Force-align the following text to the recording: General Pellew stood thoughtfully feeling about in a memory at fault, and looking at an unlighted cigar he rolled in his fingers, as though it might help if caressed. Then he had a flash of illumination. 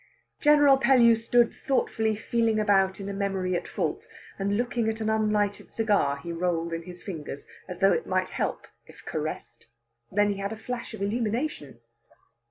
General 0.39 0.77
Pellew 0.79 1.15
stood 1.15 1.53
thoughtfully 1.53 2.15
feeling 2.15 2.59
about 2.59 2.99
in 2.99 3.07
a 3.07 3.13
memory 3.13 3.55
at 3.55 3.67
fault, 3.67 4.07
and 4.39 4.57
looking 4.57 4.89
at 4.89 4.99
an 4.99 5.11
unlighted 5.11 5.71
cigar 5.71 6.17
he 6.17 6.31
rolled 6.31 6.73
in 6.73 6.81
his 6.81 7.03
fingers, 7.03 7.45
as 7.67 7.77
though 7.77 7.93
it 7.93 8.07
might 8.07 8.29
help 8.29 8.65
if 8.87 9.05
caressed. 9.05 9.67
Then 10.11 10.31
he 10.31 10.39
had 10.39 10.51
a 10.51 10.57
flash 10.57 10.95
of 10.95 11.03
illumination. 11.03 11.81